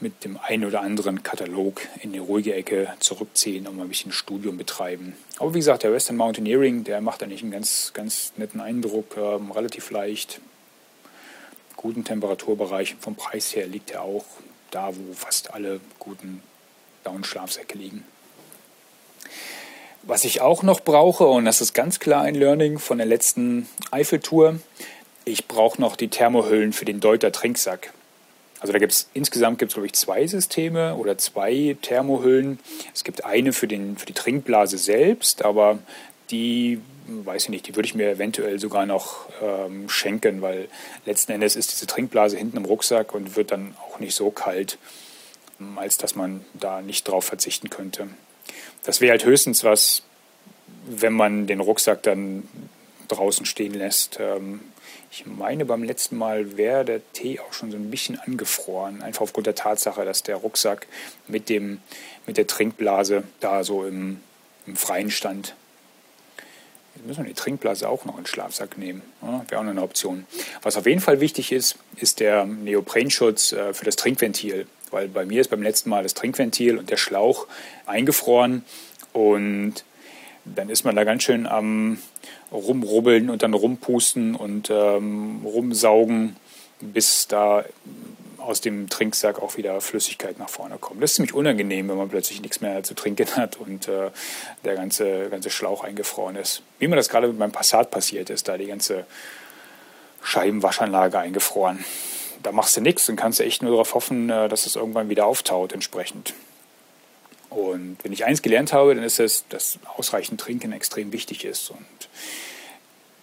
mit 0.00 0.24
dem 0.24 0.36
einen 0.36 0.64
oder 0.64 0.80
anderen 0.80 1.22
Katalog 1.22 1.80
in 2.02 2.12
die 2.12 2.18
ruhige 2.18 2.54
Ecke 2.54 2.92
zurückziehen 2.98 3.68
und 3.68 3.76
mal 3.76 3.84
ein 3.84 3.88
bisschen 3.88 4.10
Studium 4.10 4.56
betreiben. 4.56 5.12
Aber 5.38 5.54
wie 5.54 5.60
gesagt, 5.60 5.84
der 5.84 5.92
Western 5.92 6.16
Mountaineering, 6.16 6.82
der 6.82 7.00
macht 7.00 7.22
eigentlich 7.22 7.42
einen 7.42 7.52
ganz, 7.52 7.92
ganz 7.94 8.32
netten 8.36 8.60
Eindruck, 8.60 9.16
ähm, 9.16 9.52
relativ 9.52 9.92
leicht, 9.92 10.40
guten 11.78 12.04
Temperaturbereich. 12.04 12.96
Vom 13.00 13.14
Preis 13.14 13.56
her 13.56 13.66
liegt 13.66 13.92
er 13.92 14.02
auch 14.02 14.26
da, 14.70 14.90
wo 14.94 15.14
fast 15.14 15.54
alle 15.54 15.80
guten 15.98 16.42
Down-Schlafsäcke 17.04 17.78
liegen. 17.78 18.04
Was 20.02 20.24
ich 20.24 20.40
auch 20.42 20.62
noch 20.62 20.80
brauche, 20.80 21.26
und 21.26 21.46
das 21.46 21.60
ist 21.60 21.72
ganz 21.72 22.00
klar 22.00 22.22
ein 22.22 22.34
Learning 22.34 22.78
von 22.78 22.98
der 22.98 23.06
letzten 23.06 23.68
Eiffeltour, 23.90 24.58
ich 25.24 25.46
brauche 25.46 25.80
noch 25.80 25.96
die 25.96 26.08
Thermohüllen 26.08 26.72
für 26.72 26.84
den 26.84 27.00
Deuter 27.00 27.32
Trinksack. 27.32 27.92
Also 28.60 28.72
da 28.72 28.78
gibt 28.80 28.92
es 28.92 29.08
insgesamt 29.14 29.58
gibt 29.58 29.72
glaube 29.72 29.86
ich 29.86 29.92
zwei 29.92 30.26
Systeme 30.26 30.96
oder 30.96 31.16
zwei 31.16 31.76
Thermohüllen. 31.80 32.58
Es 32.92 33.04
gibt 33.04 33.24
eine 33.24 33.52
für, 33.52 33.68
den, 33.68 33.96
für 33.96 34.06
die 34.06 34.14
Trinkblase 34.14 34.78
selbst, 34.78 35.44
aber 35.44 35.78
die 36.30 36.80
weiß 37.08 37.44
ich 37.44 37.48
nicht, 37.48 37.66
die 37.66 37.74
würde 37.74 37.86
ich 37.86 37.94
mir 37.94 38.10
eventuell 38.10 38.58
sogar 38.58 38.86
noch 38.86 39.28
ähm, 39.42 39.88
schenken, 39.88 40.42
weil 40.42 40.68
letzten 41.06 41.32
Endes 41.32 41.56
ist 41.56 41.72
diese 41.72 41.86
Trinkblase 41.86 42.36
hinten 42.36 42.58
im 42.58 42.64
Rucksack 42.64 43.14
und 43.14 43.34
wird 43.36 43.50
dann 43.50 43.74
auch 43.80 43.98
nicht 43.98 44.14
so 44.14 44.30
kalt, 44.30 44.78
ähm, 45.58 45.78
als 45.78 45.96
dass 45.96 46.14
man 46.14 46.44
da 46.54 46.82
nicht 46.82 47.08
drauf 47.08 47.24
verzichten 47.24 47.70
könnte. 47.70 48.08
Das 48.84 49.00
wäre 49.00 49.12
halt 49.12 49.24
höchstens 49.24 49.64
was, 49.64 50.02
wenn 50.86 51.14
man 51.14 51.46
den 51.46 51.60
Rucksack 51.60 52.02
dann 52.02 52.46
draußen 53.08 53.46
stehen 53.46 53.74
lässt. 53.74 54.18
Ähm, 54.20 54.60
ich 55.10 55.24
meine, 55.24 55.64
beim 55.64 55.82
letzten 55.82 56.18
Mal 56.18 56.58
wäre 56.58 56.84
der 56.84 57.12
Tee 57.14 57.40
auch 57.40 57.54
schon 57.54 57.70
so 57.70 57.78
ein 57.78 57.90
bisschen 57.90 58.18
angefroren, 58.18 59.00
einfach 59.00 59.22
aufgrund 59.22 59.46
der 59.46 59.54
Tatsache, 59.54 60.04
dass 60.04 60.22
der 60.22 60.36
Rucksack 60.36 60.86
mit, 61.26 61.48
dem, 61.48 61.80
mit 62.26 62.36
der 62.36 62.46
Trinkblase 62.46 63.24
da 63.40 63.64
so 63.64 63.86
im, 63.86 64.20
im 64.66 64.76
Freien 64.76 65.10
stand. 65.10 65.54
Müssen 67.06 67.24
wir 67.24 67.28
die 67.28 67.34
Trinkblase 67.34 67.88
auch 67.88 68.04
noch 68.04 68.16
in 68.16 68.22
den 68.22 68.26
Schlafsack 68.26 68.78
nehmen. 68.78 69.02
Ja, 69.22 69.44
Wäre 69.48 69.60
auch 69.60 69.64
noch 69.64 69.70
eine 69.70 69.82
Option. 69.82 70.26
Was 70.62 70.76
auf 70.76 70.86
jeden 70.86 71.00
Fall 71.00 71.20
wichtig 71.20 71.52
ist, 71.52 71.76
ist 71.96 72.20
der 72.20 72.44
Neoprenschutz 72.44 73.52
äh, 73.52 73.72
für 73.74 73.84
das 73.84 73.96
Trinkventil. 73.96 74.66
Weil 74.90 75.08
bei 75.08 75.24
mir 75.24 75.40
ist 75.40 75.48
beim 75.50 75.62
letzten 75.62 75.90
Mal 75.90 76.02
das 76.02 76.14
Trinkventil 76.14 76.78
und 76.78 76.90
der 76.90 76.96
Schlauch 76.96 77.46
eingefroren. 77.86 78.64
Und 79.12 79.84
dann 80.44 80.70
ist 80.70 80.84
man 80.84 80.96
da 80.96 81.04
ganz 81.04 81.22
schön 81.22 81.46
am 81.46 81.98
Rumrubbeln 82.50 83.30
und 83.30 83.42
dann 83.42 83.54
rumpusten 83.54 84.34
und 84.34 84.70
ähm, 84.70 85.42
rumsaugen, 85.44 86.36
bis 86.80 87.28
da 87.28 87.64
aus 88.48 88.62
dem 88.62 88.88
Trinksack 88.88 89.42
auch 89.42 89.58
wieder 89.58 89.78
Flüssigkeit 89.82 90.38
nach 90.38 90.48
vorne 90.48 90.78
kommt. 90.78 91.02
Das 91.02 91.10
ist 91.10 91.16
ziemlich 91.16 91.34
unangenehm, 91.34 91.88
wenn 91.90 91.98
man 91.98 92.08
plötzlich 92.08 92.40
nichts 92.40 92.62
mehr 92.62 92.82
zu 92.82 92.94
trinken 92.94 93.28
hat 93.36 93.56
und 93.56 93.88
äh, 93.88 94.10
der 94.64 94.74
ganze, 94.74 95.28
ganze 95.28 95.50
Schlauch 95.50 95.84
eingefroren 95.84 96.34
ist. 96.34 96.62
Wie 96.78 96.88
mir 96.88 96.96
das 96.96 97.10
gerade 97.10 97.28
mit 97.28 97.38
meinem 97.38 97.52
Passat 97.52 97.90
passiert 97.90 98.30
ist, 98.30 98.48
da 98.48 98.56
die 98.56 98.66
ganze 98.66 99.04
Scheibenwaschanlage 100.22 101.18
eingefroren. 101.18 101.84
Da 102.42 102.52
machst 102.52 102.74
du 102.76 102.80
nichts 102.80 103.06
und 103.10 103.16
kannst 103.16 103.38
echt 103.40 103.62
nur 103.62 103.72
darauf 103.72 103.94
hoffen, 103.94 104.30
äh, 104.30 104.48
dass 104.48 104.64
es 104.64 104.76
irgendwann 104.76 105.10
wieder 105.10 105.26
auftaut 105.26 105.74
entsprechend. 105.74 106.32
Und 107.50 107.98
wenn 108.02 108.14
ich 108.14 108.24
eins 108.24 108.40
gelernt 108.40 108.72
habe, 108.72 108.94
dann 108.94 109.04
ist 109.04 109.20
es, 109.20 109.44
dass 109.50 109.78
ausreichend 109.96 110.40
Trinken 110.40 110.72
extrem 110.72 111.12
wichtig 111.12 111.44
ist. 111.44 111.70
Und 111.70 112.08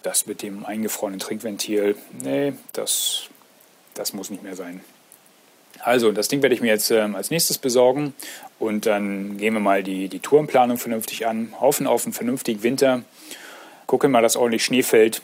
das 0.04 0.26
mit 0.26 0.42
dem 0.42 0.64
eingefrorenen 0.64 1.18
Trinkventil, 1.18 1.96
nee, 2.12 2.52
das, 2.72 3.24
das 3.94 4.12
muss 4.12 4.30
nicht 4.30 4.44
mehr 4.44 4.54
sein. 4.54 4.82
Also, 5.80 6.12
das 6.12 6.28
Ding 6.28 6.42
werde 6.42 6.54
ich 6.54 6.60
mir 6.60 6.68
jetzt 6.68 6.90
ähm, 6.90 7.14
als 7.14 7.30
nächstes 7.30 7.58
besorgen 7.58 8.14
und 8.58 8.86
dann 8.86 9.36
gehen 9.36 9.54
wir 9.54 9.60
mal 9.60 9.82
die, 9.82 10.08
die 10.08 10.20
Tourenplanung 10.20 10.78
vernünftig 10.78 11.26
an, 11.26 11.52
hoffen 11.60 11.86
auf 11.86 12.04
einen 12.04 12.12
vernünftigen 12.12 12.62
Winter, 12.62 13.02
gucken 13.86 14.10
mal, 14.10 14.22
dass 14.22 14.36
ordentlich 14.36 14.64
Schnee 14.64 14.82
fällt. 14.82 15.22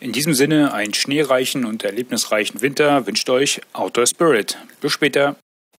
In 0.00 0.12
diesem 0.12 0.34
Sinne, 0.34 0.74
einen 0.74 0.92
schneereichen 0.92 1.64
und 1.64 1.82
erlebnisreichen 1.82 2.60
Winter 2.60 3.06
wünscht 3.06 3.30
euch 3.30 3.60
Outdoor 3.72 4.06
Spirit. 4.06 4.58
Bis 4.80 4.92
später. 4.92 5.36